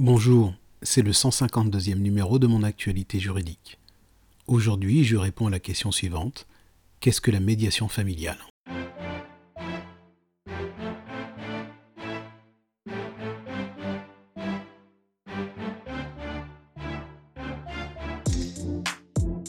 [0.00, 3.80] Bonjour, c'est le 152e numéro de mon actualité juridique.
[4.46, 6.46] Aujourd'hui, je réponds à la question suivante.
[7.00, 8.38] Qu'est-ce que la médiation familiale?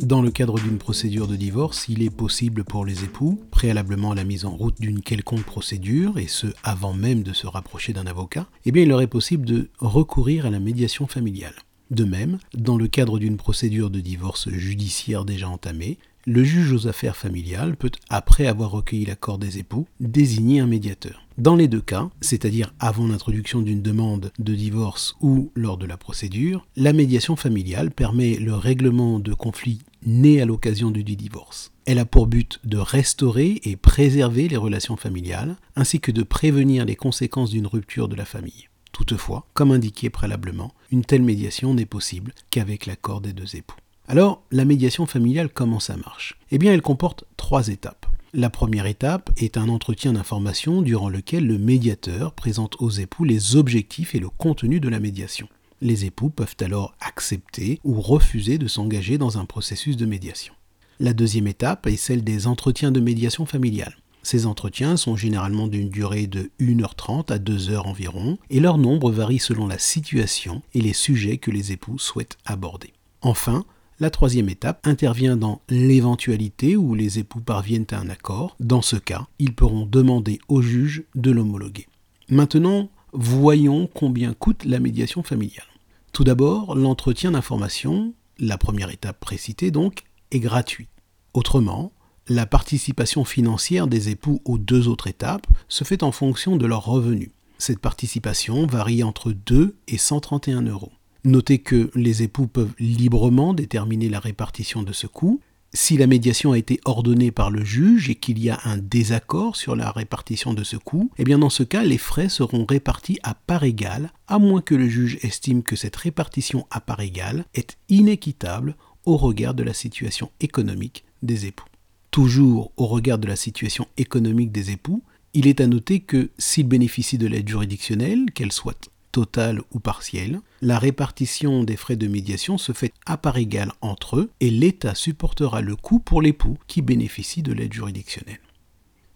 [0.09, 4.15] Dans le cadre d'une procédure de divorce, il est possible pour les époux, préalablement à
[4.15, 8.07] la mise en route d'une quelconque procédure, et ce avant même de se rapprocher d'un
[8.07, 11.53] avocat, eh bien il leur est possible de recourir à la médiation familiale.
[11.91, 16.87] De même, dans le cadre d'une procédure de divorce judiciaire déjà entamée, le juge aux
[16.87, 21.27] affaires familiales peut, après avoir recueilli l'accord des époux, désigner un médiateur.
[21.37, 25.97] Dans les deux cas, c'est-à-dire avant l'introduction d'une demande de divorce ou lors de la
[25.97, 31.71] procédure, la médiation familiale permet le règlement de conflits nés à l'occasion du divorce.
[31.85, 36.85] Elle a pour but de restaurer et préserver les relations familiales, ainsi que de prévenir
[36.85, 38.69] les conséquences d'une rupture de la famille.
[38.91, 43.77] Toutefois, comme indiqué préalablement, une telle médiation n'est possible qu'avec l'accord des deux époux.
[44.07, 46.37] Alors, la médiation familiale, comment ça marche?
[46.51, 48.07] Eh bien, elle comporte trois étapes.
[48.33, 53.55] La première étape est un entretien d'information durant lequel le médiateur présente aux époux les
[53.55, 55.47] objectifs et le contenu de la médiation.
[55.81, 60.53] Les époux peuvent alors accepter ou refuser de s'engager dans un processus de médiation.
[60.99, 63.95] La deuxième étape est celle des entretiens de médiation familiale.
[64.21, 69.39] Ces entretiens sont généralement d'une durée de 1h30 à 2h environ, et leur nombre varie
[69.39, 72.93] selon la situation et les sujets que les époux souhaitent aborder.
[73.21, 73.63] Enfin,
[74.01, 78.55] la troisième étape intervient dans l'éventualité où les époux parviennent à un accord.
[78.59, 81.87] Dans ce cas, ils pourront demander au juge de l'homologuer.
[82.29, 85.65] Maintenant, voyons combien coûte la médiation familiale.
[86.13, 90.87] Tout d'abord, l'entretien d'information, la première étape précitée donc, est gratuit.
[91.33, 91.91] Autrement,
[92.27, 96.85] la participation financière des époux aux deux autres étapes se fait en fonction de leurs
[96.85, 97.31] revenus.
[97.57, 100.91] Cette participation varie entre 2 et 131 euros.
[101.25, 105.41] Notez que les époux peuvent librement déterminer la répartition de ce coût.
[105.73, 109.55] Si la médiation a été ordonnée par le juge et qu'il y a un désaccord
[109.55, 113.19] sur la répartition de ce coût, eh bien dans ce cas, les frais seront répartis
[113.21, 117.45] à part égale, à moins que le juge estime que cette répartition à part égale
[117.53, 118.75] est inéquitable
[119.05, 121.67] au regard de la situation économique des époux.
[122.09, 125.03] Toujours au regard de la situation économique des époux,
[125.35, 130.41] il est à noter que s'ils bénéficient de l'aide juridictionnelle, qu'elle soit totale ou partielle,
[130.61, 134.95] la répartition des frais de médiation se fait à part égale entre eux et l'État
[134.95, 138.41] supportera le coût pour l'époux qui bénéficie de l'aide juridictionnelle.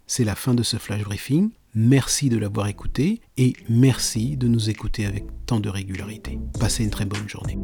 [0.08, 1.50] C'est la fin de ce flash briefing.
[1.76, 6.40] Merci de l'avoir écouté et merci de nous écouter avec tant de régularité.
[6.60, 7.58] Passez une très bonne journée.